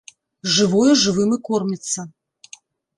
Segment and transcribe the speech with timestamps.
[0.53, 2.11] Жывое жывым і корміцца!